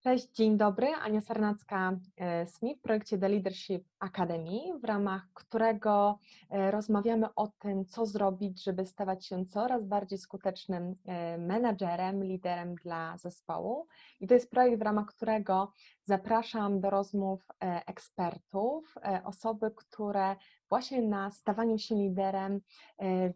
[0.00, 0.86] Cześć, dzień dobry.
[0.86, 6.18] Ania Sarnacka-Smith w projekcie The Leadership Academy, w ramach którego
[6.50, 12.74] e, rozmawiamy o tym, co zrobić, żeby stawać się coraz bardziej skutecznym e, menadżerem, liderem
[12.74, 13.86] dla zespołu.
[14.20, 15.72] I to jest projekt, w ramach którego
[16.08, 20.36] zapraszam do rozmów e, ekspertów, osoby, które
[20.68, 22.60] właśnie na stawaniu się liderem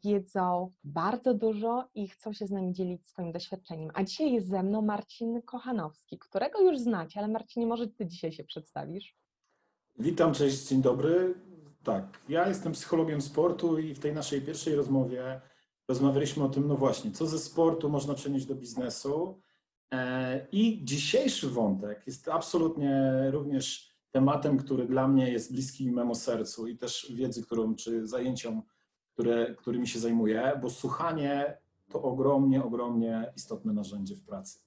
[0.05, 3.91] wiedzą bardzo dużo i chcą się z nami dzielić swoim doświadczeniem.
[3.95, 8.33] A dzisiaj jest ze mną Marcin Kochanowski, którego już znacie, ale Marcinie, może Ty dzisiaj
[8.33, 9.17] się przedstawisz?
[9.99, 11.35] Witam, cześć, dzień dobry.
[11.83, 15.41] Tak, ja jestem psychologiem sportu i w tej naszej pierwszej rozmowie
[15.89, 19.43] rozmawialiśmy o tym, no właśnie, co ze sportu można przenieść do biznesu.
[19.93, 26.67] E, I dzisiejszy wątek jest absolutnie również tematem, który dla mnie jest bliski memu sercu
[26.67, 28.63] i też wiedzy, którą, czy zajęciom,
[29.13, 34.61] które, którymi się zajmuję, bo słuchanie to ogromnie, ogromnie istotne narzędzie w pracy.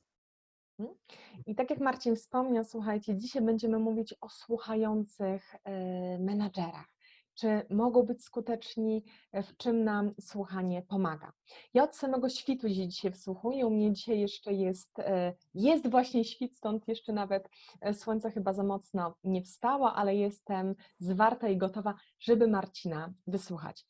[0.79, 0.97] Mhm.
[1.45, 6.94] I tak jak Marcin wspomniał, słuchajcie, dzisiaj będziemy mówić o słuchających e, menadżerach.
[7.35, 11.33] Czy mogą być skuteczni, e, w czym nam słuchanie pomaga.
[11.73, 16.23] Ja od samego świtu się dzisiaj wsłuchuję, u mnie dzisiaj jeszcze jest, e, jest właśnie
[16.23, 17.49] świt, stąd jeszcze nawet
[17.93, 23.85] słońce chyba za mocno nie wstało, ale jestem zwarta i gotowa, żeby Marcina wysłuchać.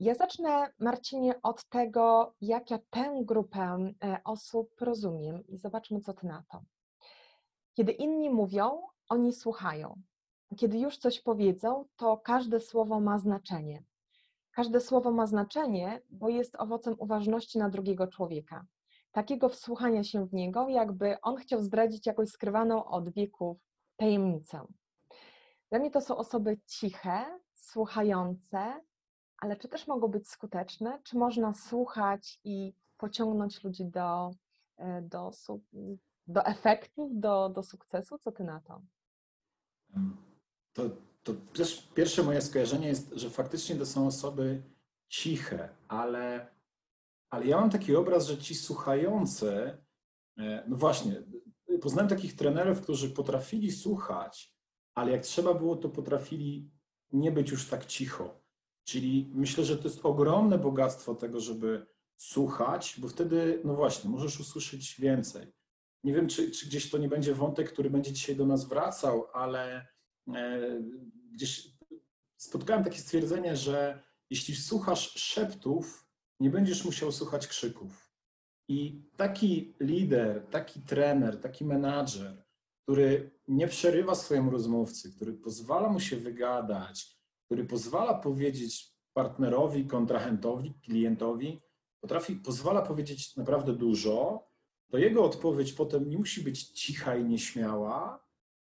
[0.00, 3.92] Ja zacznę, Marcinie, od tego, jak ja tę grupę
[4.24, 6.62] osób rozumiem i zobaczmy, co ty na to.
[7.74, 10.02] Kiedy inni mówią, oni słuchają.
[10.56, 13.84] Kiedy już coś powiedzą, to każde słowo ma znaczenie.
[14.52, 18.66] Każde słowo ma znaczenie, bo jest owocem uważności na drugiego człowieka.
[19.12, 23.58] Takiego wsłuchania się w niego, jakby on chciał zdradzić jakąś skrywaną od wieków
[23.96, 24.66] tajemnicę.
[25.70, 28.80] Dla mnie to są osoby ciche, słuchające,
[29.38, 30.98] ale czy też mogą być skuteczne?
[31.02, 34.30] Czy można słuchać i pociągnąć ludzi do,
[34.76, 35.30] e, do,
[36.26, 38.18] do efektów, do, do sukcesu?
[38.18, 38.80] Co ty na to?
[40.74, 40.90] To,
[41.22, 44.62] to też pierwsze moje skojarzenie jest, że faktycznie to są osoby
[45.08, 46.54] ciche, ale,
[47.30, 49.78] ale ja mam taki obraz, że ci słuchający,
[50.38, 51.22] e, no właśnie,
[51.82, 54.54] poznałem takich trenerów, którzy potrafili słuchać,
[54.94, 56.70] ale jak trzeba było, to potrafili
[57.12, 58.40] nie być już tak cicho.
[58.84, 64.40] Czyli myślę, że to jest ogromne bogactwo tego, żeby słuchać, bo wtedy, no właśnie, możesz
[64.40, 65.52] usłyszeć więcej.
[66.04, 69.26] Nie wiem, czy, czy gdzieś to nie będzie wątek, który będzie dzisiaj do nas wracał,
[69.32, 69.86] ale
[71.32, 71.74] gdzieś
[72.36, 76.06] spotkałem takie stwierdzenie, że jeśli słuchasz szeptów,
[76.40, 78.10] nie będziesz musiał słuchać krzyków.
[78.68, 82.44] I taki lider, taki trener, taki menadżer,
[82.82, 90.74] który nie przerywa swojemu rozmówcy, który pozwala mu się wygadać, który pozwala powiedzieć partnerowi, kontrahentowi,
[90.84, 91.62] klientowi,
[92.00, 94.46] potrafi, pozwala powiedzieć naprawdę dużo,
[94.90, 98.23] to jego odpowiedź potem nie musi być cicha i nieśmiała,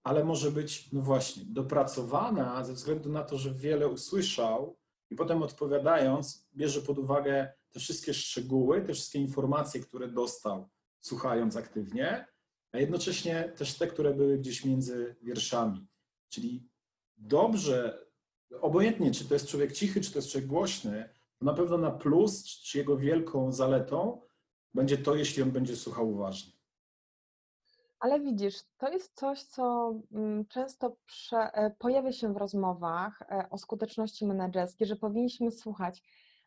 [0.02, 4.76] ale może być, no właśnie, dopracowana ze względu na to, że wiele usłyszał
[5.10, 10.68] i potem odpowiadając, bierze pod uwagę te wszystkie szczegóły, te wszystkie informacje, które dostał,
[11.00, 12.26] słuchając aktywnie,
[12.72, 15.86] a jednocześnie też te, które były gdzieś między wierszami.
[16.28, 16.68] Czyli
[17.16, 18.06] dobrze,
[18.60, 21.90] obojętnie czy to jest człowiek cichy, czy to jest człowiek głośny, to na pewno na
[21.90, 24.20] plus, czy jego wielką zaletą
[24.74, 26.57] będzie to, jeśli on będzie słuchał uważnie.
[28.00, 33.50] Ale widzisz, to jest coś, co mm, często prze, e, pojawia się w rozmowach e,
[33.50, 36.02] o skuteczności menedżerskiej, że powinniśmy słuchać.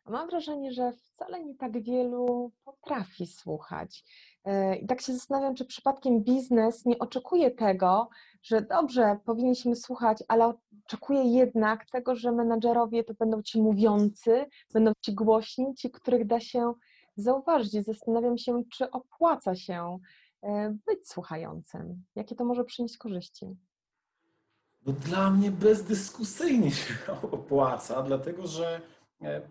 [0.06, 4.04] Mam wrażenie, że wcale nie tak wielu potrafi słuchać.
[4.44, 8.08] E, I tak się zastanawiam, czy przypadkiem biznes nie oczekuje tego,
[8.42, 10.54] że dobrze, powinniśmy słuchać, ale
[10.86, 16.40] oczekuje jednak tego, że menadżerowie to będą ci mówiący, będą ci głośni, ci, których da
[16.40, 16.72] się
[17.16, 17.72] zauważyć.
[17.72, 19.98] Zastanawiam się, czy opłaca się
[20.86, 22.04] być słuchającym.
[22.14, 23.56] Jakie to może przynieść korzyści?
[24.86, 26.94] No dla mnie bezdyskusyjnie się
[27.30, 28.80] opłaca, dlatego że
[29.22, 29.42] e,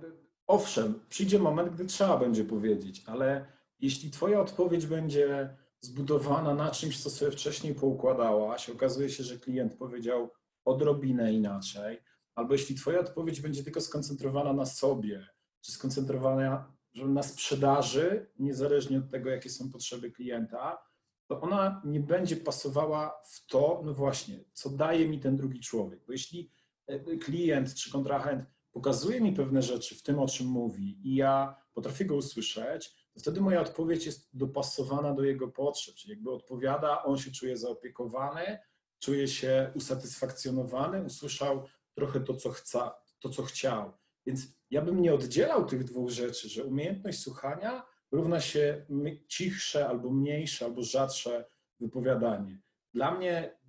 [0.48, 3.46] owszem, przyjdzie moment, gdy trzeba będzie powiedzieć, ale
[3.80, 9.76] jeśli Twoja odpowiedź będzie zbudowana na czymś, co sobie wcześniej poukładałaś, okazuje się, że klient
[9.76, 10.30] powiedział
[10.66, 12.02] odrobinę inaczej,
[12.36, 15.28] albo jeśli Twoja odpowiedź będzie tylko skoncentrowana na sobie,
[15.62, 20.92] czy skoncentrowana na sprzedaży, niezależnie od tego, jakie są potrzeby klienta,
[21.28, 26.00] to ona nie będzie pasowała w to, no właśnie, co daje mi ten drugi człowiek.
[26.06, 26.52] Bo jeśli
[26.88, 31.56] e, klient czy kontrahent pokazuje mi pewne rzeczy w tym, o czym mówi, i ja
[31.74, 35.96] potrafię go usłyszeć, to wtedy moja odpowiedź jest dopasowana do jego potrzeb.
[35.96, 38.60] Czyli jakby odpowiada, on się czuje zaopiekowany,
[39.00, 42.80] czuje się usatysfakcjonowany, usłyszał trochę to, co, chce,
[43.20, 43.94] to, co chciał.
[44.26, 48.86] Więc ja bym nie oddzielał tych dwóch rzeczy, że umiejętność słuchania równa się
[49.28, 51.46] cichsze albo mniejsze albo rzadsze
[51.80, 52.62] wypowiadanie.
[52.94, 53.60] Dla mnie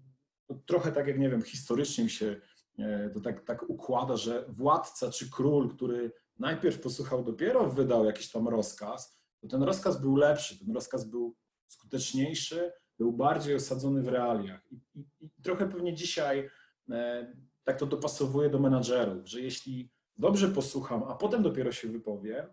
[0.47, 2.41] to trochę tak jak, nie wiem, historycznie się
[2.79, 8.31] e, to tak, tak układa, że władca czy król, który najpierw posłuchał, dopiero wydał jakiś
[8.31, 11.37] tam rozkaz, to ten rozkaz był lepszy, ten rozkaz był
[11.69, 14.73] skuteczniejszy, był bardziej osadzony w realiach.
[14.73, 16.51] I, i, i trochę pewnie dzisiaj
[16.91, 17.33] e,
[17.65, 19.91] tak to dopasowuje do menadżerów, że jeśli
[20.23, 22.47] dobrze posłucham, a potem dopiero się wypowiem,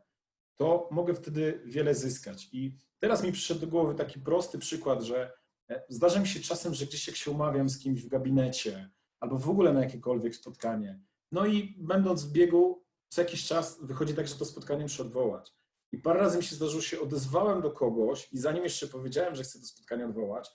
[0.56, 2.50] to mogę wtedy wiele zyskać.
[2.52, 5.32] I teraz mi przyszedł do głowy taki prosty przykład, że
[5.70, 8.90] e, zdarza mi się czasem, że gdzieś jak się umawiam z kimś w gabinecie
[9.20, 11.00] albo w ogóle na jakiekolwiek spotkanie,
[11.32, 15.54] no i będąc w biegu, co jakiś czas wychodzi tak, że to spotkanie muszę odwołać.
[15.92, 19.44] I parę razy mi się zdarzyło, się odezwałem do kogoś i zanim jeszcze powiedziałem, że
[19.44, 20.50] chcę to spotkanie odwołać,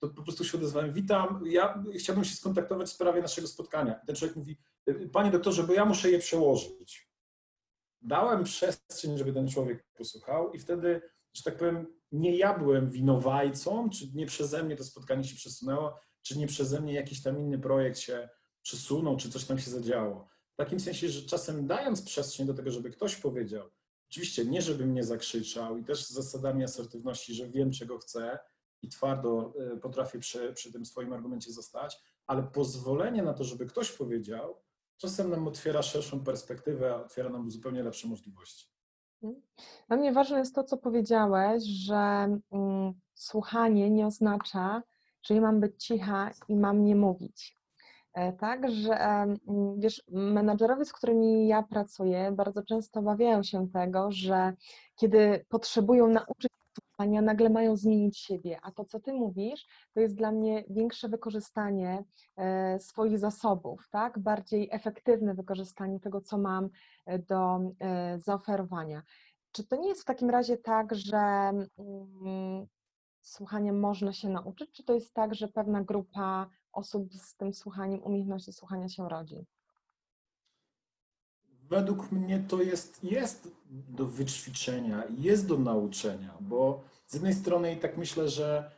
[0.00, 3.94] to po prostu się odezwałem, witam, ja chciałbym się skontaktować w sprawie naszego spotkania.
[4.06, 4.58] Ten człowiek mówi,
[5.12, 7.08] panie doktorze, bo ja muszę je przełożyć.
[8.02, 11.02] Dałem przestrzeń, żeby ten człowiek posłuchał i wtedy,
[11.32, 16.00] że tak powiem, nie ja byłem winowajcą, czy nie przeze mnie to spotkanie się przesunęło,
[16.22, 18.28] czy nie przeze mnie jakiś tam inny projekt się
[18.62, 20.28] przesunął, czy coś tam się zadziało.
[20.52, 23.70] W takim sensie, że czasem dając przestrzeń do tego, żeby ktoś powiedział,
[24.10, 28.38] oczywiście nie żeby mnie zakrzyczał i też z zasadami asertywności, że wiem, czego chcę
[28.84, 33.66] i twardo e, potrafię przy, przy tym swoim argumencie zostać, ale pozwolenie na to, żeby
[33.66, 34.56] ktoś powiedział,
[34.96, 38.68] czasem nam otwiera szerszą perspektywę, otwiera nam zupełnie lepsze możliwości.
[39.22, 39.42] Mhm.
[39.88, 41.94] Dla mnie ważne jest to, co powiedziałeś, że
[42.52, 44.82] mm, słuchanie nie oznacza,
[45.22, 47.58] że ja mam być cicha i mam nie mówić.
[48.14, 49.36] E, tak, że mm,
[49.80, 54.52] wiesz, menadżerowie, z którymi ja pracuję, bardzo często obawiają się tego, że
[54.96, 56.50] kiedy potrzebują nauczyć
[56.94, 61.08] słuchania, nagle mają zmienić siebie, a to, co ty mówisz, to jest dla mnie większe
[61.08, 62.04] wykorzystanie
[62.36, 66.68] e, swoich zasobów, tak, bardziej efektywne wykorzystanie tego, co mam
[67.06, 67.60] e, do
[68.16, 69.02] zaoferowania.
[69.52, 72.66] Czy to nie jest w takim razie tak, że mm,
[73.22, 78.02] słuchaniem można się nauczyć, czy to jest tak, że pewna grupa osób z tym słuchaniem,
[78.02, 79.46] umiejętności słuchania się rodzi?
[81.68, 87.76] Według mnie to jest, jest do wyćwiczenia, jest do nauczenia, bo z jednej strony i
[87.76, 88.70] tak myślę, że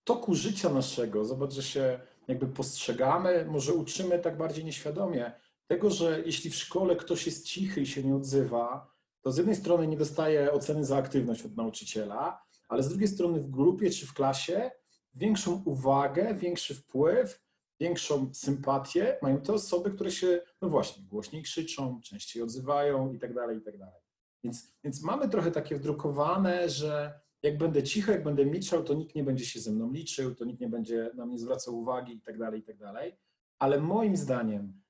[0.00, 5.32] w toku życia naszego, zobacz, że się jakby postrzegamy, może uczymy tak bardziej nieświadomie
[5.66, 8.92] tego, że jeśli w szkole ktoś jest cichy i się nie odzywa,
[9.22, 13.40] to z jednej strony nie dostaje oceny za aktywność od nauczyciela, ale z drugiej strony
[13.40, 14.70] w grupie czy w klasie
[15.14, 17.45] większą uwagę, większy wpływ,
[17.80, 23.34] większą sympatię mają te osoby, które się, no właśnie, głośniej krzyczą, częściej odzywają i tak
[23.34, 24.00] dalej, i tak dalej.
[24.44, 29.14] Więc, więc mamy trochę takie wdrukowane, że jak będę cicho, jak będę milczał, to nikt
[29.14, 32.20] nie będzie się ze mną liczył, to nikt nie będzie na mnie zwracał uwagi i
[32.20, 33.16] tak dalej, i tak dalej.
[33.58, 34.82] Ale moim zdaniem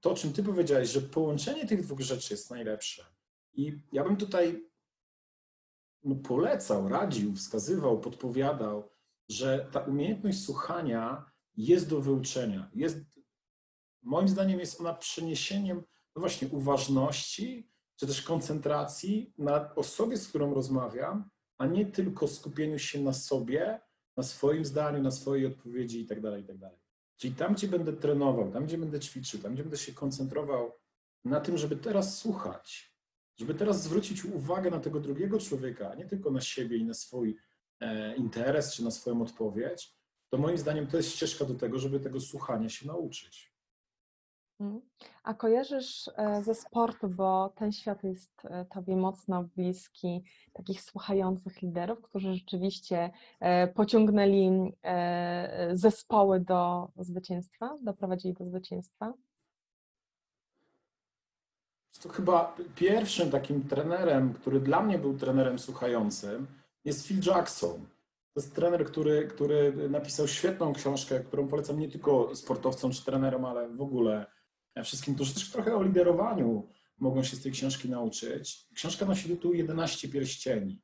[0.00, 3.04] to, o czym ty powiedziałeś, że połączenie tych dwóch rzeczy jest najlepsze.
[3.52, 4.68] I ja bym tutaj
[6.04, 8.90] no, polecał, radził, wskazywał, podpowiadał,
[9.28, 12.70] że ta umiejętność słuchania jest do wyuczenia.
[12.74, 12.98] Jest,
[14.02, 15.82] moim zdaniem jest ona przeniesieniem
[16.16, 22.78] no właśnie uważności, czy też koncentracji na osobie, z którą rozmawiam, a nie tylko skupieniu
[22.78, 23.80] się na sobie,
[24.16, 26.70] na swoim zdaniu, na swojej odpowiedzi itd., tak itd.
[26.70, 26.78] Tak
[27.16, 30.72] Czyli tam, gdzie będę trenował, tam, gdzie będę ćwiczył, tam, gdzie będę się koncentrował
[31.24, 32.94] na tym, żeby teraz słuchać,
[33.36, 36.94] żeby teraz zwrócić uwagę na tego drugiego człowieka, a nie tylko na siebie i na
[36.94, 37.36] swój
[37.80, 39.94] e, interes czy na swoją odpowiedź,
[40.34, 43.52] to moim zdaniem to jest ścieżka do tego, żeby tego słuchania się nauczyć.
[44.60, 44.82] Mhm.
[45.22, 51.62] A kojarzysz e, ze sportu, bo ten świat jest e, Tobie mocno bliski, takich słuchających
[51.62, 53.10] liderów, którzy rzeczywiście
[53.74, 54.72] pociągnęli
[55.72, 59.14] zespoły do zwycięstwa, doprowadzili do zwycięstwa?
[62.02, 66.46] To chyba pierwszym takim trenerem, który dla mnie był trenerem słuchającym,
[66.84, 67.93] jest Phil Jackson.
[68.34, 73.44] To jest trener, który, który napisał świetną książkę, którą polecam nie tylko sportowcom czy trenerom,
[73.44, 74.26] ale w ogóle
[74.84, 78.68] wszystkim, którzy też trochę o liderowaniu mogą się z tej książki nauczyć.
[78.74, 80.82] Książka nosi tytuł 11 pierścieni.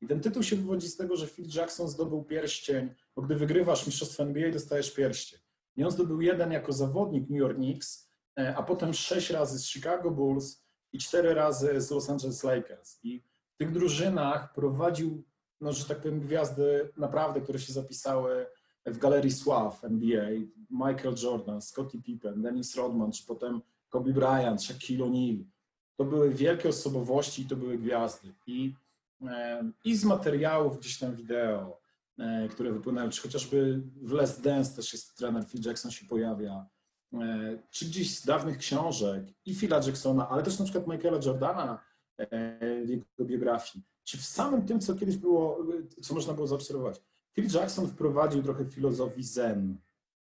[0.00, 3.86] I ten tytuł się wywodzi z tego, że Phil Jackson zdobył pierścień, bo gdy wygrywasz
[3.86, 5.40] mistrzostwo NBA, dostajesz pierścień.
[5.76, 9.66] I on zdobył jeden jako zawodnik New York Knicks, E, a potem sześć razy z
[9.66, 12.98] Chicago Bulls i cztery razy z Los Angeles Lakers.
[13.02, 13.20] I
[13.54, 15.24] w tych drużynach prowadził,
[15.60, 18.46] no, że tak powiem, gwiazdy naprawdę, które się zapisały
[18.86, 20.30] w Galerii Sław NBA.
[20.70, 25.44] Michael Jordan, Scottie Pippen, Dennis Rodman, czy potem Kobe Bryant, Shaquille O'Neal.
[25.96, 28.34] To były wielkie osobowości i to były gwiazdy.
[28.46, 28.74] I,
[29.84, 31.80] i z materiałów gdzieś tam wideo,
[32.18, 36.66] e, które wypłynęły, czy chociażby w Les Dance też jest trener Phil Jackson się pojawia,
[37.14, 41.84] E, czy gdzieś z dawnych książek i Phila Jacksona, ale też na przykład Michaela Jordana
[42.18, 45.66] e, w jego biografii, czy w samym tym, co kiedyś było,
[46.02, 47.00] co można było zaobserwować.
[47.34, 49.78] Phil Jackson wprowadził trochę filozofii zen,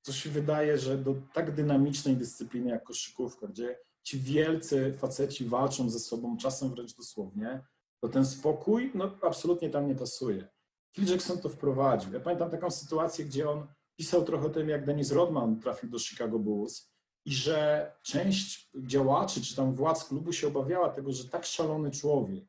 [0.02, 5.90] co się wydaje, że do tak dynamicznej dyscypliny jak koszykówka, gdzie ci wielcy faceci walczą
[5.90, 7.64] ze sobą, czasem wręcz dosłownie,
[8.02, 10.48] to ten spokój no, absolutnie tam nie pasuje.
[10.96, 12.14] Phil Jackson to wprowadził.
[12.14, 16.00] Ja pamiętam taką sytuację, gdzie on pisał trochę o tym, jak Dennis Rodman trafił do
[16.00, 16.92] Chicago Bulls
[17.26, 22.46] i że część działaczy czy tam władz klubu się obawiała tego, że tak szalony człowiek,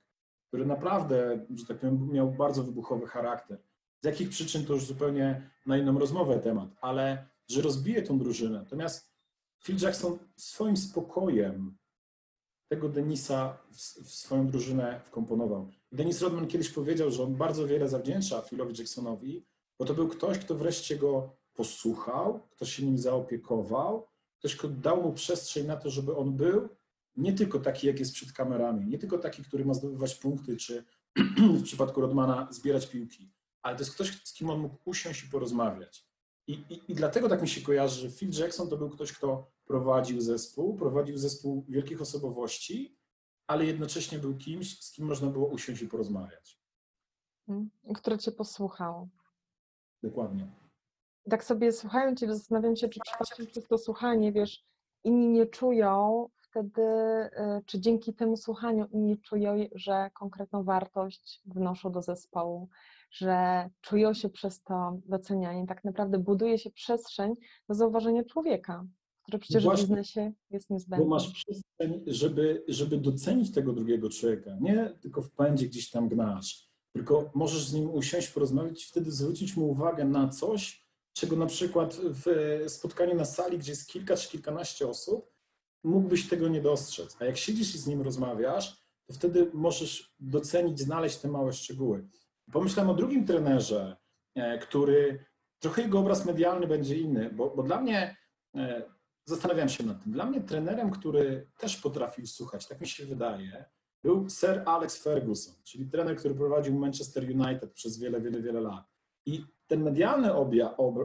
[0.57, 3.59] który naprawdę, że tak powiem, miał bardzo wybuchowy charakter.
[4.03, 8.59] Z jakich przyczyn to już zupełnie na inną rozmowę temat, ale że rozbije tą drużynę.
[8.59, 9.11] Natomiast
[9.65, 11.77] Phil Jackson swoim spokojem
[12.69, 15.71] tego Denisa w, w swoją drużynę wkomponował.
[15.93, 19.47] Denis Rodman kiedyś powiedział, że on bardzo wiele zawdzięcza Philowi Jacksonowi,
[19.79, 24.07] bo to był ktoś, kto wreszcie go posłuchał, ktoś się nim zaopiekował,
[24.39, 26.69] ktoś, kto dał mu przestrzeń na to, żeby on był
[27.17, 30.85] nie tylko taki, jak jest przed kamerami, nie tylko taki, który ma zdobywać punkty, czy
[31.61, 33.33] w przypadku Rodmana zbierać piłki,
[33.63, 36.07] ale to jest ktoś, z kim on mógł usiąść i porozmawiać.
[36.47, 39.51] I, i, I dlatego tak mi się kojarzy, że Phil Jackson to był ktoś, kto
[39.65, 42.99] prowadził zespół, prowadził zespół wielkich osobowości,
[43.47, 46.61] ale jednocześnie był kimś, z kim można było usiąść i porozmawiać.
[47.49, 49.09] Mm, Które cię posłuchał.
[50.03, 50.47] Dokładnie.
[51.31, 54.65] Tak sobie słuchając cię, zastanawiam się, czy przypadkiem przez to słuchanie, wiesz,
[55.05, 57.31] inni nie czują wtedy, y,
[57.67, 62.69] czy dzięki temu słuchaniu inni czują, że konkretną wartość wnoszą do zespołu,
[63.11, 65.67] że czują się przez to doceniani.
[65.67, 67.35] Tak naprawdę buduje się przestrzeń
[67.69, 68.87] do zauważenia człowieka,
[69.23, 69.87] który przecież w właśnie.
[69.87, 71.07] biznesie jest Bo niezbędny.
[71.07, 74.57] masz przestrzeń, żeby, żeby docenić tego drugiego człowieka.
[74.61, 79.11] Nie tylko w pędzie gdzieś tam gnasz, tylko możesz z nim usiąść, porozmawiać i wtedy
[79.11, 82.25] zwrócić mu uwagę na coś, czego na przykład w
[82.69, 85.36] spotkaniu na sali, gdzie jest kilka czy kilkanaście osób,
[85.87, 87.17] mógłbyś tego nie dostrzec.
[87.21, 92.09] A jak siedzisz i z nim rozmawiasz, to wtedy możesz docenić, znaleźć te małe szczegóły.
[92.53, 93.97] Pomyślałem o drugim trenerze,
[94.35, 95.25] e, który
[95.59, 98.17] trochę jego obraz medialny będzie inny, bo, bo dla mnie
[98.55, 98.83] e,
[99.25, 100.13] zastanawiam się nad tym.
[100.13, 103.65] Dla mnie trenerem, który też potrafił słuchać, tak mi się wydaje,
[104.03, 108.85] był Sir Alex Ferguson, czyli trener, który prowadził Manchester United przez wiele, wiele, wiele lat.
[109.27, 110.35] I ten medialny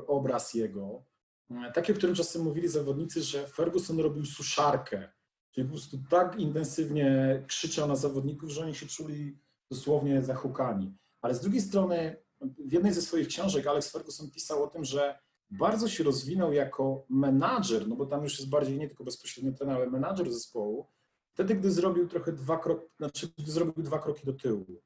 [0.07, 1.05] obraz jego,
[1.67, 5.11] e, taki, o którym czasem mówili zawodnicy, że Ferguson robił suszarkę,
[5.51, 9.39] czyli po prostu tak intensywnie krzyczał na zawodników, że oni się czuli
[9.71, 10.97] dosłownie zahukani.
[11.21, 15.19] Ale z drugiej strony, w jednej ze swoich książek Alex Ferguson pisał o tym, że
[15.51, 19.75] bardzo się rozwinął jako menadżer, no bo tam już jest bardziej nie tylko bezpośrednio trener,
[19.75, 20.87] ale menadżer zespołu,
[21.33, 24.81] wtedy, gdy zrobił trochę dwa kroki, znaczy gdy zrobił dwa kroki do tyłu.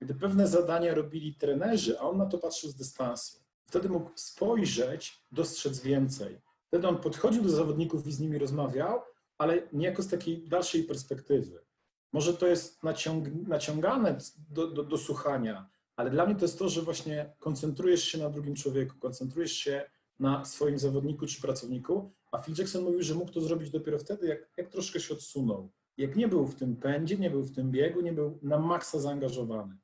[0.00, 3.38] Gdy pewne zadania robili trenerzy, a on na to patrzył z dystansu.
[3.70, 6.40] Wtedy mógł spojrzeć, dostrzec więcej.
[6.66, 9.00] Wtedy on podchodził do zawodników i z nimi rozmawiał,
[9.38, 11.64] ale niejako z takiej dalszej perspektywy.
[12.12, 14.18] Może to jest naciąg, naciągane
[14.50, 18.30] do, do, do słuchania, ale dla mnie to jest to, że właśnie koncentrujesz się na
[18.30, 23.32] drugim człowieku, koncentrujesz się na swoim zawodniku czy pracowniku, a Phil Jackson mówił, że mógł
[23.32, 25.72] to zrobić dopiero wtedy, jak, jak troszkę się odsunął.
[25.96, 28.98] Jak nie był w tym pędzie, nie był w tym biegu, nie był na maksa
[28.98, 29.78] zaangażowany.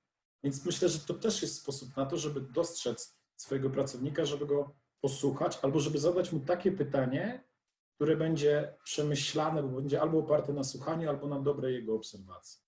[0.44, 4.74] Więc myślę, że to też jest sposób na to, żeby dostrzec swojego pracownika, żeby go
[5.00, 7.44] posłuchać, albo żeby zadać mu takie pytanie,
[7.94, 12.66] które będzie przemyślane, bo będzie albo oparte na słuchaniu, albo na dobrej jego obserwacji.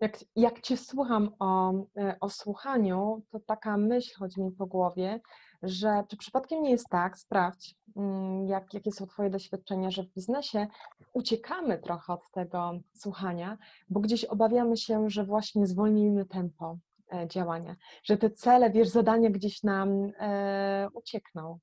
[0.00, 5.20] Jak, jak Cię słucham o, e, o słuchaniu, to taka myśl chodzi mi po głowie,
[5.62, 10.12] że czy przypadkiem nie jest tak, sprawdź, mm, jak, jakie są Twoje doświadczenia, że w
[10.12, 10.66] biznesie
[11.12, 16.78] uciekamy trochę od tego słuchania, bo gdzieś obawiamy się, że właśnie zwolnimy tempo
[17.26, 21.58] działania, że te cele, wiesz, zadania gdzieś nam e, uciekną.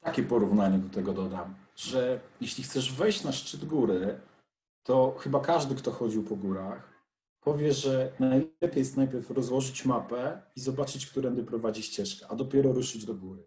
[0.00, 4.20] Takie porównanie do tego dodam, że jeśli chcesz wejść na szczyt góry,
[4.82, 6.94] to chyba każdy, kto chodził po górach,
[7.40, 13.04] powie, że najlepiej jest najpierw rozłożyć mapę i zobaczyć, którędy prowadzi ścieżka, a dopiero ruszyć
[13.04, 13.46] do góry.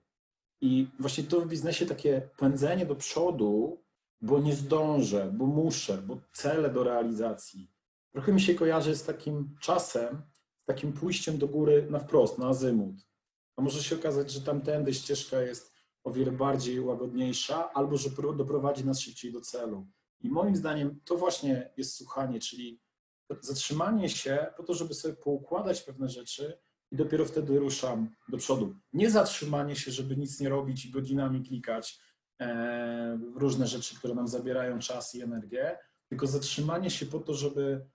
[0.61, 3.83] I właśnie to w biznesie takie pędzenie do przodu,
[4.21, 7.71] bo nie zdążę, bo muszę, bo cele do realizacji.
[8.11, 10.21] Trochę mi się kojarzy z takim czasem,
[10.63, 12.95] z takim pójściem do góry na wprost, na azymut.
[13.55, 18.33] A może się okazać, że tamtędy ścieżka jest o wiele bardziej łagodniejsza, albo że pro-
[18.33, 19.87] doprowadzi nas szybciej do celu.
[20.21, 22.79] I moim zdaniem to właśnie jest słuchanie, czyli
[23.41, 26.57] zatrzymanie się po to, żeby sobie poukładać pewne rzeczy
[26.91, 28.75] i dopiero wtedy ruszam do przodu.
[28.93, 31.99] Nie zatrzymanie się, żeby nic nie robić i godzinami klikać
[33.35, 35.77] różne rzeczy, które nam zabierają czas i energię,
[36.07, 37.85] tylko zatrzymanie się po to, żeby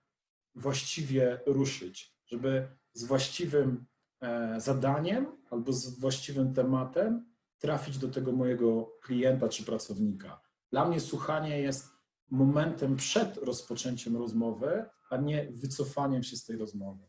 [0.55, 3.85] właściwie ruszyć, żeby z właściwym
[4.21, 10.41] e, zadaniem albo z właściwym tematem trafić do tego mojego klienta czy pracownika.
[10.71, 11.89] Dla mnie słuchanie jest
[12.29, 17.07] momentem przed rozpoczęciem rozmowy, a nie wycofaniem się z tej rozmowy.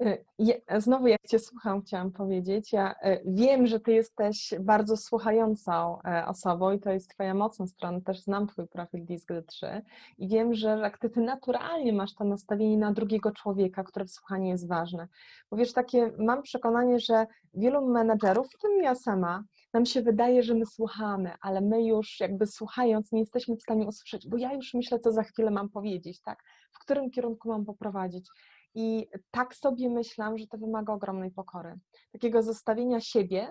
[0.00, 6.02] Y, znowu, jak Cię słucham, chciałam powiedzieć, ja y, wiem, że Ty jesteś bardzo słuchającą
[6.02, 9.80] e, osobą i to jest Twoja mocna strona, też znam Twój profil DISG3
[10.18, 14.10] i wiem, że jak Ty, ty naturalnie masz to nastawienie na drugiego człowieka, które w
[14.10, 15.08] słuchaniu jest ważne.
[15.50, 20.42] Bo wiesz, takie mam przekonanie, że wielu menedżerów, w tym ja sama, nam się wydaje,
[20.42, 24.52] że my słuchamy, ale my już jakby słuchając nie jesteśmy w stanie usłyszeć, bo ja
[24.52, 26.42] już myślę, co za chwilę mam powiedzieć, tak?
[26.72, 28.28] W którym kierunku mam poprowadzić.
[28.74, 31.78] I tak sobie myślałam, że to wymaga ogromnej pokory.
[32.12, 33.50] Takiego zostawienia siebie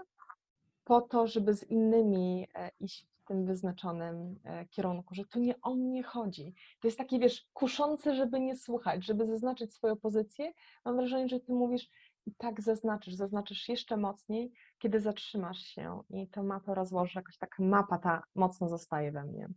[0.84, 5.62] po to, żeby z innymi e, iść w tym wyznaczonym e, kierunku, że tu nie
[5.62, 6.54] o mnie chodzi.
[6.80, 10.52] To jest takie, wiesz, kuszące, żeby nie słuchać, żeby zaznaczyć swoją pozycję.
[10.86, 11.90] Mam wrażenie, że ty mówisz
[12.26, 17.64] i tak zaznaczysz, zaznaczysz jeszcze mocniej, kiedy zatrzymasz się i to mapę rozłożysz, jakoś taka
[17.64, 19.48] mapa ta mocno zostaje we mnie.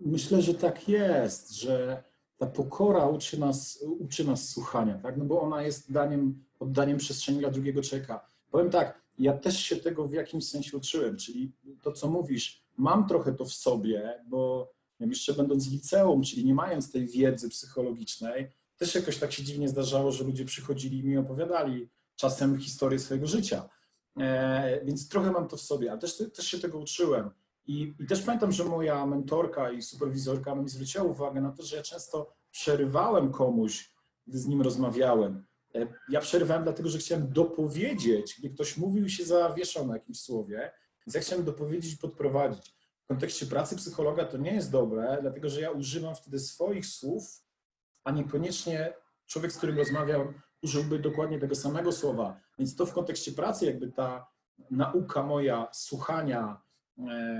[0.00, 2.04] Myślę, że tak jest, że
[2.42, 5.16] ta pokora uczy nas, uczy nas słuchania, tak?
[5.16, 8.26] No bo ona jest daniem, oddaniem przestrzeni dla drugiego człowieka.
[8.50, 13.08] Powiem tak, ja też się tego w jakimś sensie uczyłem, czyli to, co mówisz, mam
[13.08, 18.50] trochę to w sobie, bo jeszcze będąc w liceum, czyli nie mając tej wiedzy psychologicznej,
[18.76, 23.26] też jakoś tak się dziwnie zdarzało, że ludzie przychodzili i mi opowiadali czasem historię swojego
[23.26, 23.68] życia.
[24.18, 27.30] E, więc trochę mam to w sobie, ale też, też się tego uczyłem.
[27.66, 31.76] I, I, też pamiętam, że moja mentorka i superwizorka mi zwróciła uwagę na to, że
[31.76, 33.94] ja często przerywałem komuś,
[34.26, 35.46] gdy z nim rozmawiałem.
[35.74, 40.72] E, ja przerywałem dlatego, że chciałem dopowiedzieć, gdy ktoś mówił się zawieszał na jakimś słowie,
[41.06, 42.74] więc ja chciałem dopowiedzieć podprowadzić.
[43.04, 47.42] W kontekście pracy psychologa to nie jest dobre, dlatego że ja używam wtedy swoich słów,
[48.04, 48.94] a niekoniecznie
[49.26, 52.40] człowiek, z którym rozmawiam, użyłby dokładnie tego samego słowa.
[52.58, 54.26] Więc to w kontekście pracy, jakby ta
[54.70, 56.60] nauka moja słuchania,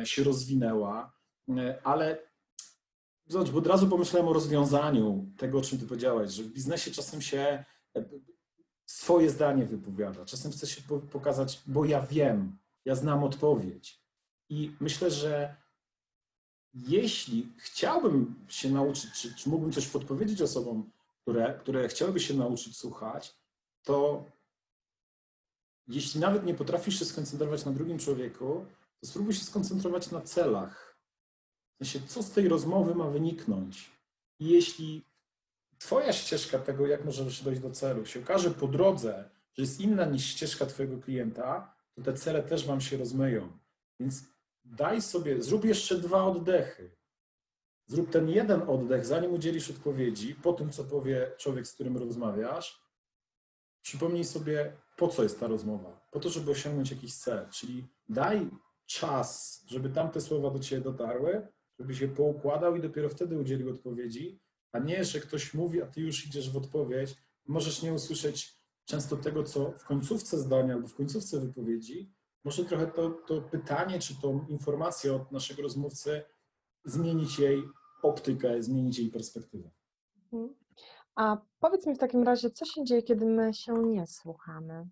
[0.04, 1.12] się rozwinęła,
[1.48, 2.18] e, ale
[3.26, 6.90] zobacz, bo od razu pomyślałem o rozwiązaniu tego, o czym ty powiedziałaś, że w biznesie
[6.90, 7.64] czasem się
[7.96, 8.04] e,
[8.86, 14.02] swoje zdanie wypowiada, czasem chce się pokazać, bo ja wiem, ja znam odpowiedź.
[14.48, 15.56] I myślę, że
[16.74, 20.90] jeśli chciałbym się nauczyć, czy, czy mógłbym coś podpowiedzieć osobom,
[21.22, 23.34] które, które chciałyby się nauczyć słuchać,
[23.82, 24.24] to
[25.88, 28.66] jeśli nawet nie potrafisz się skoncentrować na drugim człowieku,
[29.04, 30.98] spróbuj się skoncentrować na celach.
[31.74, 33.90] W sensie, co z tej rozmowy ma wyniknąć.
[34.38, 35.12] I jeśli
[35.78, 40.04] Twoja ścieżka tego, jak możesz dojść do celu, się okaże po drodze, że jest inna
[40.04, 43.58] niż ścieżka Twojego klienta, to te cele też Wam się rozmyją.
[44.00, 44.24] Więc
[44.64, 46.96] daj sobie, zrób jeszcze dwa oddechy.
[47.86, 52.82] Zrób ten jeden oddech, zanim udzielisz odpowiedzi, po tym, co powie człowiek, z którym rozmawiasz.
[53.82, 56.06] Przypomnij sobie, po co jest ta rozmowa.
[56.10, 57.48] Po to, żeby osiągnąć jakiś cel.
[57.50, 58.50] Czyli daj
[58.86, 64.40] czas, żeby tamte słowa do Ciebie dotarły, żeby się poukładał i dopiero wtedy udzielił odpowiedzi,
[64.72, 67.16] a nie, że ktoś mówi, a Ty już idziesz w odpowiedź.
[67.46, 72.12] Możesz nie usłyszeć często tego, co w końcówce zdania albo w końcówce wypowiedzi.
[72.44, 76.22] Może trochę to, to pytanie, czy tą informację od naszego rozmówcy
[76.84, 77.62] zmienić jej
[78.02, 79.70] optykę, zmienić jej perspektywę.
[80.32, 80.54] Mhm.
[81.14, 84.88] A powiedz mi w takim razie, co się dzieje, kiedy my się nie słuchamy?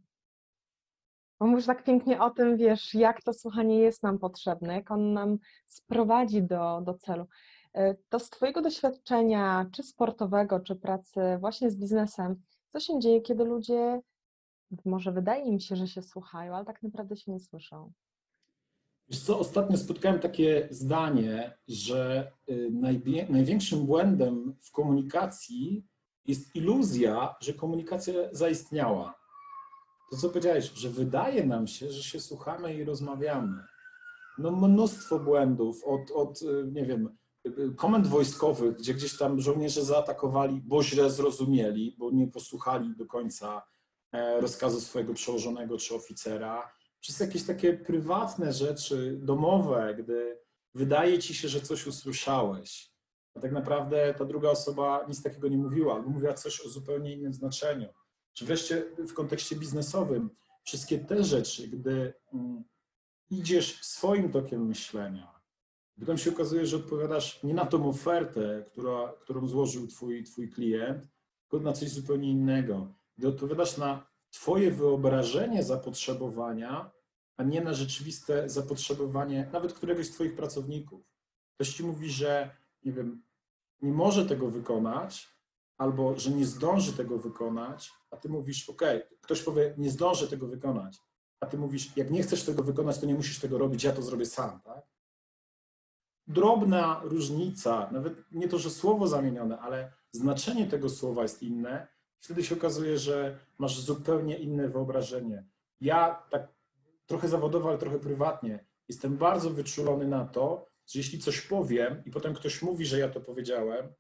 [1.40, 5.12] Bo mówisz tak pięknie o tym, wiesz, jak to słuchanie jest nam potrzebne, jak on
[5.12, 7.26] nam sprowadzi do, do celu.
[7.72, 13.20] E, to z Twojego doświadczenia, czy sportowego, czy pracy właśnie z biznesem, co się dzieje,
[13.20, 14.00] kiedy ludzie,
[14.84, 17.92] może wydaje im się, że się słuchają, ale tak naprawdę się nie słyszą?
[19.08, 22.70] Wiesz co, ostatnio spotkałem takie zdanie, że y,
[23.28, 25.86] największym błędem w komunikacji
[26.26, 29.19] jest iluzja, że komunikacja zaistniała
[30.10, 33.64] to co powiedziałeś, że wydaje nam się, że się słuchamy i rozmawiamy.
[34.38, 36.40] No mnóstwo błędów od, od
[36.72, 37.16] nie wiem,
[37.76, 43.62] komend wojskowych, gdzie gdzieś tam żołnierze zaatakowali, bo źle zrozumieli, bo nie posłuchali do końca
[44.12, 50.38] e, rozkazu swojego przełożonego czy oficera, przez jakieś takie prywatne rzeczy, domowe, gdy
[50.74, 52.92] wydaje ci się, że coś usłyszałeś,
[53.34, 57.12] a tak naprawdę ta druga osoba nic takiego nie mówiła, albo mówiła coś o zupełnie
[57.12, 57.88] innym znaczeniu
[58.32, 60.30] czy wreszcie w kontekście biznesowym,
[60.64, 62.64] wszystkie te rzeczy, gdy mm,
[63.30, 65.40] idziesz swoim tokiem myślenia,
[66.00, 71.08] potem się okazuje, że odpowiadasz nie na tą ofertę, która, którą złożył twój, twój klient,
[71.48, 72.94] tylko na coś zupełnie innego.
[73.18, 76.90] Gdy odpowiadasz na twoje wyobrażenie zapotrzebowania,
[77.36, 81.00] a nie na rzeczywiste zapotrzebowanie nawet któregoś z twoich pracowników.
[81.54, 83.22] Ktoś ci mówi, że nie wiem,
[83.82, 85.28] nie może tego wykonać,
[85.80, 88.82] albo że nie zdąży tego wykonać, a ty mówisz, OK,
[89.20, 90.98] ktoś powie, nie zdążę tego wykonać,
[91.40, 94.02] a ty mówisz, jak nie chcesz tego wykonać, to nie musisz tego robić, ja to
[94.02, 94.86] zrobię sam, tak?
[96.26, 101.86] drobna różnica, nawet nie to, że słowo zamienione, ale znaczenie tego słowa jest inne,
[102.20, 105.44] wtedy się okazuje, że masz zupełnie inne wyobrażenie.
[105.80, 106.48] Ja tak
[107.06, 112.10] trochę zawodowo, ale trochę prywatnie jestem bardzo wyczulony na to, że jeśli coś powiem i
[112.10, 113.92] potem ktoś mówi, że ja to powiedziałem,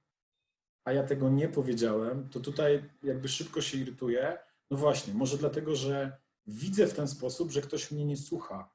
[0.84, 4.38] a ja tego nie powiedziałem, to tutaj jakby szybko się irytuję.
[4.70, 6.16] No właśnie, może dlatego, że
[6.46, 8.70] widzę w ten sposób, że ktoś mnie nie słucha.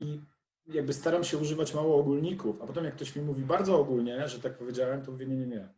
[0.00, 0.20] I
[0.66, 4.40] jakby staram się używać mało ogólników, a potem jak ktoś mi mówi bardzo ogólnie, że
[4.40, 5.68] tak powiedziałem, to mówię nie, nie, nie.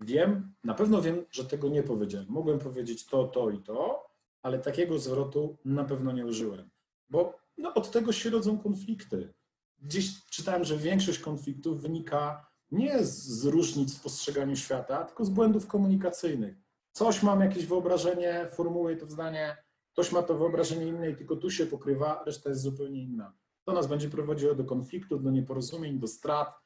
[0.00, 2.28] Wiem, na pewno wiem, że tego nie powiedziałem.
[2.28, 4.10] Mogłem powiedzieć to, to i to,
[4.42, 6.70] ale takiego zwrotu na pewno nie użyłem.
[7.10, 9.34] Bo no, od tego się rodzą konflikty.
[9.78, 15.66] Gdzieś czytałem, że większość konfliktów wynika nie z, różnic w postrzeganiu świata, tylko z błędów
[15.66, 16.56] komunikacyjnych.
[16.92, 19.56] Coś mam jakieś wyobrażenie, formułuję to zdanie,
[19.92, 23.32] ktoś ma to wyobrażenie inne i tylko tu się pokrywa, reszta jest zupełnie inna.
[23.64, 26.60] To nas będzie prowadziło do konfliktów, do nieporozumień, do strat,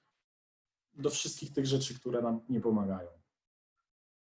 [0.92, 3.23] do wszystkich tych rzeczy, które nam nie pomagają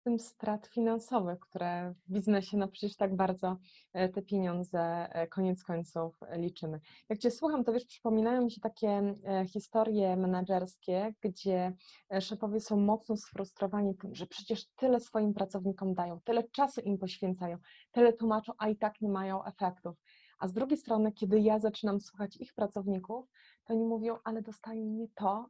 [0.03, 3.57] tym strat finansowych, które w biznesie no przecież tak bardzo
[3.93, 4.81] e, te pieniądze
[5.13, 6.81] e, koniec końców liczymy.
[7.09, 11.73] Jak Cię słucham, to wiesz, przypominają mi się takie e, historie menedżerskie, gdzie
[12.21, 17.59] szefowie są mocno sfrustrowani tym, że przecież tyle swoim pracownikom dają, tyle czasu im poświęcają,
[17.93, 19.97] tyle tłumaczą, a i tak nie mają efektów.
[20.39, 23.27] A z drugiej strony, kiedy ja zaczynam słuchać ich pracowników,
[23.65, 25.47] to oni mówią, ale dostaję nie to,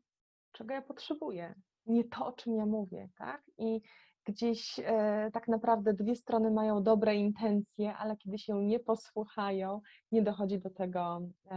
[0.53, 1.55] czego ja potrzebuję,
[1.87, 3.43] nie to, o czym ja mówię, tak?
[3.59, 3.81] I
[4.25, 9.81] gdzieś e, tak naprawdę dwie strony mają dobre intencje, ale kiedy się nie posłuchają,
[10.13, 11.55] nie dochodzi do tego e,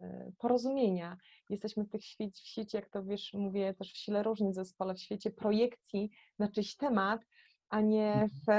[0.00, 1.16] e, porozumienia.
[1.50, 4.94] Jesteśmy w, tych świecie, w świecie, jak to wiesz, mówię też w sile różnic zespole,
[4.94, 7.20] w świecie projekcji na czyjś temat,
[7.68, 8.52] a nie w,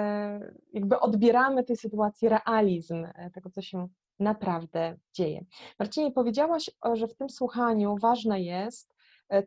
[0.73, 3.87] jakby odbieramy tej sytuacji realizm tego, co się
[4.19, 5.45] naprawdę dzieje.
[5.79, 8.95] Marcinie, powiedziałaś, że w tym słuchaniu ważne jest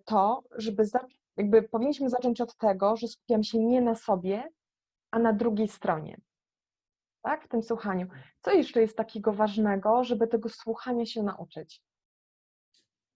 [0.05, 0.85] to, żeby
[1.39, 4.53] jakby powinniśmy zacząć od tego, że skupiam się nie na sobie,
[5.11, 6.21] a na drugiej stronie.
[7.23, 8.07] Tak, w tym słuchaniu.
[8.41, 11.83] Co jeszcze jest takiego ważnego, żeby tego słuchania się nauczyć?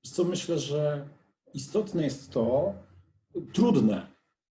[0.03, 1.09] Co myślę, że
[1.55, 2.75] istotne jest to,
[3.53, 4.07] trudne,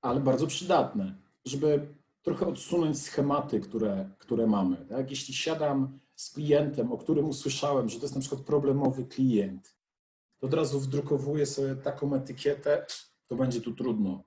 [0.02, 4.86] ale bardzo przydatne, żeby trochę odsunąć schematy, które, które mamy.
[4.86, 5.10] Tak?
[5.10, 9.76] Jeśli siadam z klientem, o którym usłyszałem, że to jest na przykład problemowy klient,
[10.40, 12.86] to od razu wdrukowuję sobie taką etykietę,
[13.34, 14.24] to będzie tu trudno.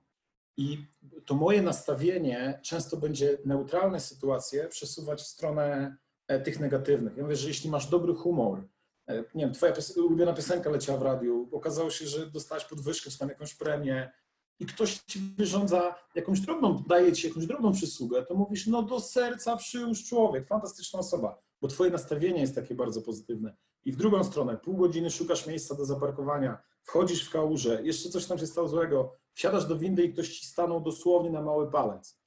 [0.57, 0.85] I
[1.25, 7.17] to moje nastawienie często będzie neutralne sytuacje przesuwać w stronę e, tych negatywnych.
[7.17, 8.67] Ja mówię, że jeśli masz dobry humor,
[9.07, 13.19] e, nie wiem, twoja ulubiona piosenka leciała w radiu, okazało się, że dostałeś podwyżkę czy
[13.19, 14.11] tam jakąś premię
[14.59, 18.99] i ktoś ci wyrządza jakąś drobną, daje ci jakąś drobną przysługę, to mówisz, no do
[18.99, 23.55] serca przyłóż człowiek, fantastyczna osoba, bo twoje nastawienie jest takie bardzo pozytywne.
[23.85, 26.57] I w drugą stronę, pół godziny szukasz miejsca do zaparkowania,
[26.87, 30.45] wchodzisz w kałużę, jeszcze coś tam się stało złego, wsiadasz do windy i ktoś ci
[30.45, 32.21] stanął dosłownie na mały palec.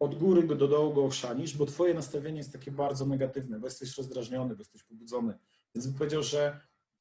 [0.00, 3.96] Od góry do dołu go ochrzanisz, bo twoje nastawienie jest takie bardzo negatywne, bo jesteś
[3.96, 5.38] rozdrażniony, bo jesteś pobudzony.
[5.74, 6.60] Więc bym powiedział, że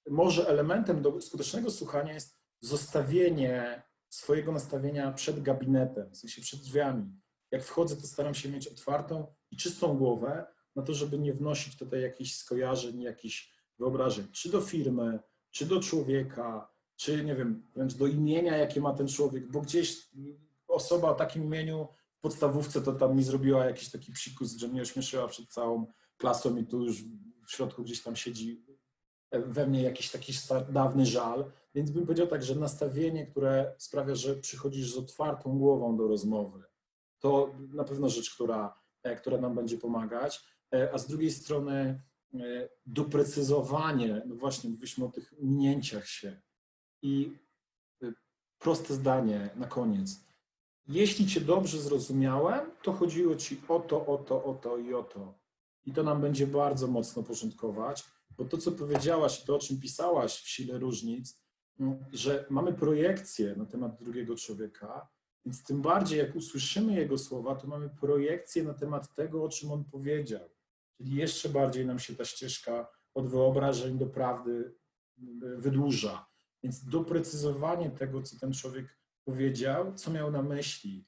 [0.09, 7.05] może elementem do skutecznego słuchania jest zostawienie swojego nastawienia przed gabinetem, w sensie przed drzwiami.
[7.51, 11.77] Jak wchodzę, to staram się mieć otwartą i czystą głowę na to, żeby nie wnosić
[11.77, 15.19] tutaj jakichś skojarzeń, jakichś wyobrażeń, czy do firmy,
[15.51, 20.09] czy do człowieka, czy nie wiem, wręcz do imienia, jakie ma ten człowiek, bo gdzieś
[20.67, 24.81] osoba o takim imieniu w podstawówce to tam mi zrobiła jakiś taki psikus, że mnie
[24.81, 25.85] ośmieszyła przed całą
[26.17, 27.03] klasą i tu już
[27.47, 28.65] w środku gdzieś tam siedzi
[29.31, 30.33] we mnie jakiś taki
[30.69, 31.51] dawny żal.
[31.75, 36.63] Więc bym powiedział tak, że nastawienie, które sprawia, że przychodzisz z otwartą głową do rozmowy,
[37.19, 40.43] to na pewno rzecz, która, e, która nam będzie pomagać.
[40.73, 42.01] E, a z drugiej strony
[42.85, 46.41] doprecyzowanie, no właśnie mówiliśmy o tych minięciach się
[47.01, 47.37] i
[48.03, 48.13] e,
[48.59, 50.19] proste zdanie na koniec.
[50.87, 55.03] Jeśli Cię dobrze zrozumiałem, to chodziło Ci o to, o to, o to i o
[55.03, 55.39] to.
[55.85, 58.03] I to nam będzie bardzo mocno porządkować,
[58.37, 61.41] bo to, co powiedziałaś to, o czym pisałaś w Sile Różnic,
[61.79, 65.07] no, że mamy projekcję na temat drugiego człowieka,
[65.45, 69.71] więc tym bardziej jak usłyszymy jego słowa, to mamy projekcję na temat tego, o czym
[69.71, 70.49] on powiedział.
[71.01, 74.75] Czyli jeszcze bardziej nam się ta ścieżka od wyobrażeń do prawdy
[75.57, 76.25] wydłuża.
[76.63, 81.05] Więc doprecyzowanie tego, co ten człowiek powiedział, co miał na myśli,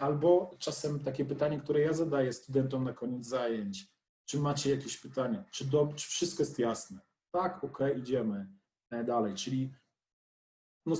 [0.00, 3.86] albo czasem takie pytanie, które ja zadaję studentom na koniec zajęć.
[4.24, 5.44] Czy macie jakieś pytania?
[5.50, 7.00] Czy, do, czy wszystko jest jasne?
[7.30, 8.48] Tak, ok, idziemy
[8.90, 9.34] e, dalej.
[9.34, 9.74] Czyli
[10.86, 10.96] no,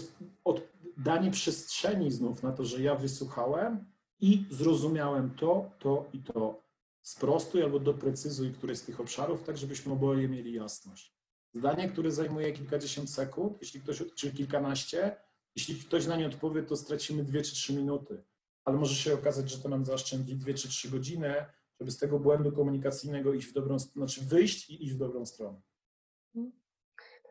[0.96, 6.67] danie przestrzeni znów na to, że ja wysłuchałem i zrozumiałem to, to i to
[7.08, 11.14] sprostuj albo doprecyzuj któreś z tych obszarów, tak żebyśmy oboje mieli jasność.
[11.52, 15.16] Zdanie, które zajmuje kilkadziesiąt sekund, jeśli ktoś, czy kilkanaście,
[15.56, 18.24] jeśli ktoś na nie odpowie, to stracimy dwie czy trzy minuty.
[18.64, 21.34] Ale może się okazać, że to nam zaoszczędzi dwie czy trzy godziny,
[21.80, 25.60] żeby z tego błędu komunikacyjnego iść w dobrą znaczy wyjść i iść w dobrą stronę.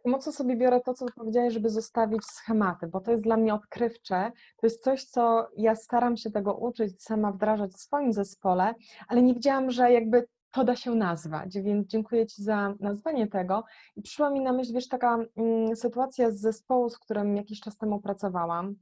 [0.06, 4.32] Mocno sobie biorę to, co powiedziałeś, żeby zostawić schematy, bo to jest dla mnie odkrywcze.
[4.58, 8.74] To jest coś, co ja staram się tego uczyć, sama wdrażać w swoim zespole,
[9.08, 13.64] ale nie wiedziałam, że jakby to da się nazwać, więc dziękuję Ci za nazwanie tego.
[13.96, 17.78] I przyszła mi na myśl, wiesz, taka mm, sytuacja z zespołu, z którym jakiś czas
[17.78, 18.76] temu pracowałam,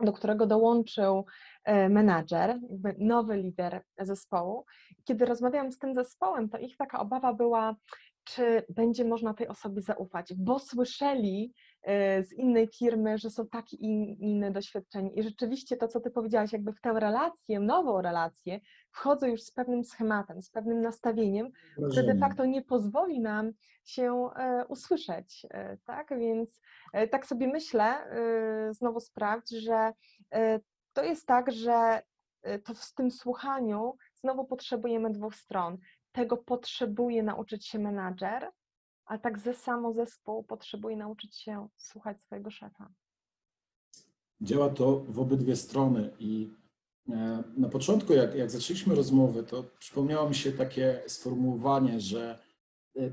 [0.00, 1.24] do którego dołączył
[1.90, 4.64] menadżer, jakby nowy lider zespołu.
[5.04, 7.76] Kiedy rozmawiałam z tym zespołem, to ich taka obawa była,
[8.24, 13.76] czy będzie można tej osobie zaufać, bo słyszeli e, z innej firmy, że są takie
[13.76, 15.10] i inne doświadczenia.
[15.10, 19.50] I rzeczywiście to, co ty powiedziałaś, jakby w tę relację, nową relację, wchodzę już z
[19.50, 21.50] pewnym schematem, z pewnym nastawieniem,
[21.90, 23.52] które de facto nie pozwoli nam
[23.84, 26.18] się e, usłyszeć, e, tak?
[26.18, 26.60] Więc
[27.10, 27.94] tak sobie myślę,
[28.70, 29.92] znowu sprawdź, że
[30.92, 32.02] to jest tak, że
[32.64, 35.78] to w tym słuchaniu znowu potrzebujemy dwóch stron
[36.12, 38.50] tego potrzebuje nauczyć się menadżer,
[39.04, 42.92] a tak ze samo zespół potrzebuje nauczyć się słuchać swojego szefa.
[44.40, 46.50] Działa to w obydwie strony i
[47.08, 52.38] e, na początku, jak, jak zaczęliśmy rozmowę, to przypomniało mi się takie sformułowanie, że
[52.96, 53.10] e,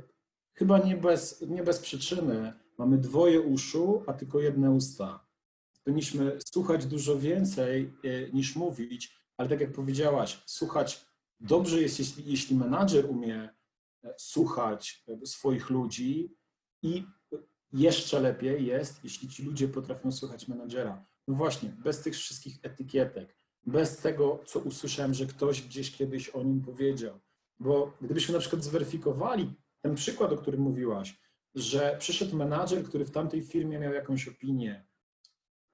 [0.53, 5.26] chyba nie bez, nie bez przyczyny mamy dwoje uszu, a tylko jedne usta.
[5.87, 11.05] Powinniśmy słuchać dużo więcej e, niż mówić, ale tak jak powiedziałaś, słuchać
[11.39, 13.49] Dobrze jest, jeśli, jeśli menadżer umie
[14.03, 16.35] e, słuchać e, swoich ludzi
[16.83, 17.03] i
[17.73, 21.05] jeszcze lepiej jest, jeśli ci ludzie potrafią słuchać menadżera.
[21.27, 26.43] No właśnie, bez tych wszystkich etykietek, bez tego, co usłyszałem, że ktoś gdzieś kiedyś o
[26.43, 27.19] nim powiedział.
[27.59, 31.19] Bo gdybyśmy na przykład zweryfikowali ten przykład, o którym mówiłaś,
[31.55, 34.87] że przyszedł menadżer, który w tamtej firmie miał jakąś opinię,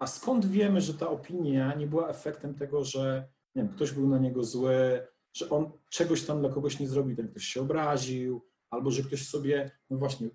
[0.03, 4.07] a skąd wiemy, że ta opinia nie była efektem tego, że nie wiem, ktoś był
[4.07, 8.41] na niego zły, że on czegoś tam dla kogoś nie zrobił, ten ktoś się obraził,
[8.69, 10.29] albo że ktoś sobie, no właśnie,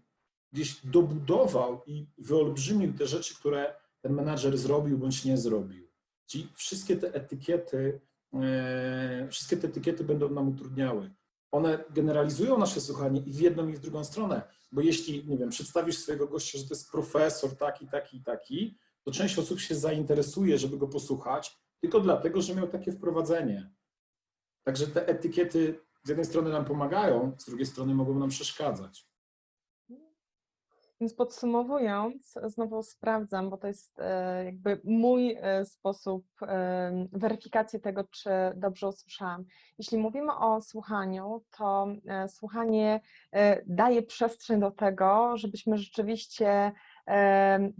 [0.53, 5.89] gdzieś dobudował i wyolbrzymił te rzeczy, które ten menadżer zrobił bądź nie zrobił.
[6.27, 8.01] Czyli wszystkie te etykiety,
[8.35, 11.11] e, wszystkie te etykiety będą nam utrudniały.
[11.51, 15.51] One generalizują nasze słuchanie i w jedną i w drugą stronę, bo jeśli, nie wiem,
[15.51, 20.59] przedstawisz swojego gościa, że to jest profesor taki, taki, taki, to część osób się zainteresuje,
[20.59, 23.71] żeby go posłuchać, tylko dlatego, że miał takie wprowadzenie.
[24.64, 29.09] Także te etykiety z jednej strony nam pomagają, z drugiej strony mogą nam przeszkadzać.
[31.01, 38.05] Więc podsumowując, znowu sprawdzam, bo to jest e, jakby mój e, sposób e, weryfikacji tego,
[38.05, 39.44] czy dobrze usłyszałam.
[39.79, 41.87] Jeśli mówimy o słuchaniu, to
[42.29, 43.01] słuchanie
[43.66, 46.73] daje przestrzeń do tego, żebyśmy rzeczywiście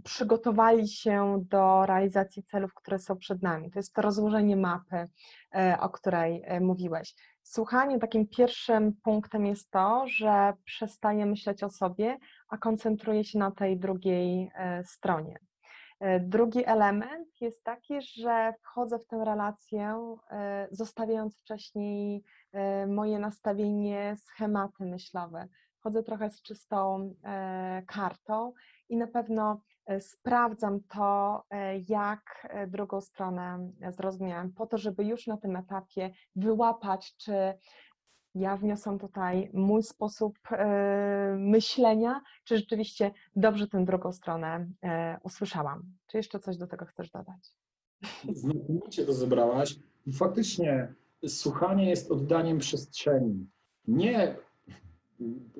[0.03, 3.71] przygotowali się do realizacji celów, które są przed nami.
[3.71, 5.07] To jest to rozłożenie mapy,
[5.79, 7.15] o której mówiłeś.
[7.51, 12.17] Słuchanie takim pierwszym punktem jest to, że przestaje myśleć o sobie,
[12.49, 15.39] a koncentruje się na tej drugiej e, stronie.
[15.99, 22.23] E, drugi element jest taki, że wchodzę w tę relację, e, zostawiając wcześniej
[22.87, 25.47] moje nastawienie, schematy myślowe.
[25.79, 27.13] Wchodzę trochę z czystą
[27.87, 28.53] kartą
[28.89, 29.61] i na pewno
[29.99, 31.43] sprawdzam to,
[31.89, 37.53] jak drugą stronę zrozumiałam, po to, żeby już na tym etapie wyłapać, czy
[38.35, 45.83] ja wniosłam tutaj mój sposób e, myślenia, czy rzeczywiście dobrze tę drugą stronę e, usłyszałam.
[46.07, 47.53] Czy jeszcze coś do tego chcesz dodać?
[48.33, 49.75] Znakomicie to zebrałaś.
[50.13, 50.93] Faktycznie
[51.27, 53.47] słuchanie jest oddaniem przestrzeni.
[53.87, 54.35] Nie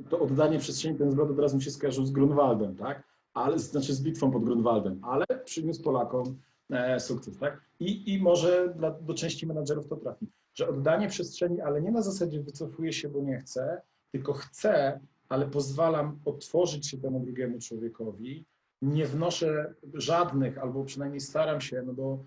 [0.10, 3.09] to oddanie przestrzeni, ten zwrot od razu mi się skojarzył z Grunwaldem, tak?
[3.40, 6.38] Ale, znaczy z bitwą pod Grunwaldem, ale przyniósł Polakom
[6.70, 7.62] e, sukces, tak?
[7.80, 10.28] I, i może dla, do części menadżerów to trafi
[10.60, 15.00] że oddanie przestrzeni, ale nie na zasadzie wycofuję się, bo nie chcę, tylko chcę,
[15.30, 18.46] ale pozwalam otworzyć się temu drugiemu człowiekowi.
[18.82, 22.24] Nie wnoszę żadnych, albo przynajmniej staram się, no bo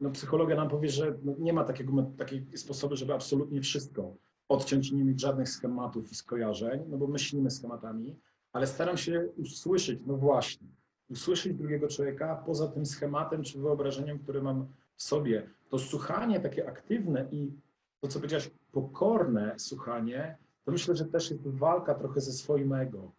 [0.00, 4.14] no, psychologia nam powie, że no, nie ma takiego, takiej sposobu, żeby absolutnie wszystko
[4.48, 8.16] odciąć i nie mieć żadnych schematów i skojarzeń, no bo myślimy schematami,
[8.56, 10.68] ale staram się usłyszeć, no właśnie,
[11.10, 15.50] usłyszeć drugiego człowieka poza tym schematem czy wyobrażeniem, które mam w sobie.
[15.68, 17.52] To słuchanie takie aktywne i
[18.00, 23.12] to, co powiedziałeś, pokorne słuchanie, to myślę, że też jest walka trochę ze swoim ego.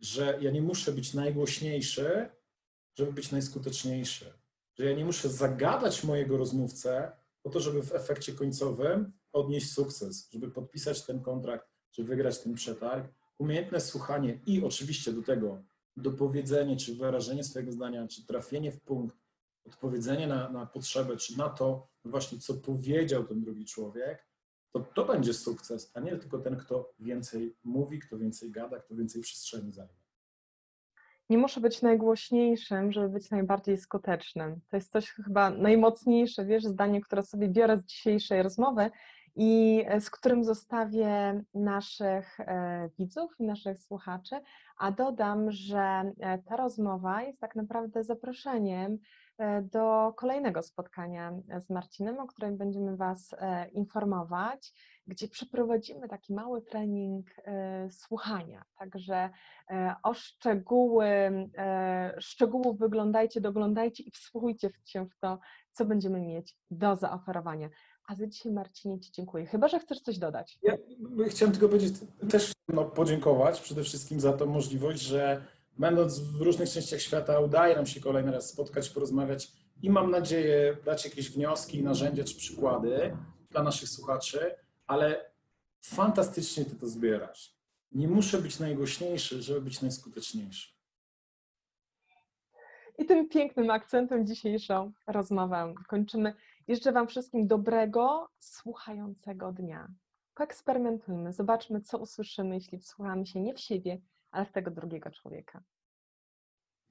[0.00, 2.28] Że ja nie muszę być najgłośniejszy,
[2.94, 4.32] żeby być najskuteczniejszy.
[4.74, 10.28] Że ja nie muszę zagadać mojego rozmówcę po to, żeby w efekcie końcowym odnieść sukces,
[10.30, 15.62] żeby podpisać ten kontrakt, żeby wygrać ten przetarg, umiejętne słuchanie i oczywiście do tego
[15.96, 19.16] dopowiedzenie, czy wyrażenie swojego zdania, czy trafienie w punkt,
[19.66, 24.28] odpowiedzenie na, na potrzebę, czy na to właśnie, co powiedział ten drugi człowiek,
[24.72, 28.94] to to będzie sukces, a nie tylko ten, kto więcej mówi, kto więcej gada, kto
[28.94, 29.92] więcej przestrzeni zajmie.
[31.30, 34.60] Nie muszę być najgłośniejszym, żeby być najbardziej skutecznym.
[34.68, 38.90] To jest coś chyba najmocniejsze, wiesz, zdanie, które sobie biorę z dzisiejszej rozmowy
[39.36, 44.36] i e, z którym zostawię naszych e, widzów i naszych słuchaczy,
[44.78, 48.98] a dodam, że e, ta rozmowa jest tak naprawdę zaproszeniem
[49.62, 53.34] do kolejnego spotkania z Marcinem, o którym będziemy Was
[53.72, 54.72] informować,
[55.06, 57.26] gdzie przeprowadzimy taki mały trening
[57.90, 58.64] słuchania.
[58.78, 59.30] Także
[60.02, 61.06] o szczegóły,
[62.18, 65.38] szczegółów wyglądajcie, doglądajcie i wsłuchujcie się w to,
[65.72, 67.68] co będziemy mieć do zaoferowania.
[68.08, 69.46] A za dzisiaj, Marcinie, Ci dziękuję.
[69.46, 70.58] Chyba, że chcesz coś dodać.
[70.62, 70.74] Ja
[71.28, 71.94] chciałem tylko powiedzieć,
[72.30, 75.44] też no, podziękować przede wszystkim za tą możliwość, że
[75.78, 80.76] będąc w różnych częściach świata udaje nam się kolejny raz spotkać, porozmawiać i mam nadzieję
[80.84, 83.16] dać jakieś wnioski, narzędzia czy przykłady
[83.50, 84.54] dla naszych słuchaczy,
[84.86, 85.30] ale
[85.80, 87.54] fantastycznie Ty to zbierasz.
[87.92, 90.68] Nie muszę być najgłośniejszy, żeby być najskuteczniejszy.
[92.98, 96.34] I tym pięknym akcentem dzisiejszą rozmowę kończymy.
[96.68, 99.88] Życzę Wam wszystkim dobrego, słuchającego dnia.
[100.34, 104.00] Poeksperymentujmy, zobaczmy, co usłyszymy, jeśli wsłuchamy się nie w siebie,
[104.30, 105.62] ale w tego drugiego człowieka.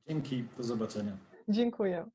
[0.08, 1.18] Dzięki, do zobaczenia.
[1.50, 2.10] Dziękuję.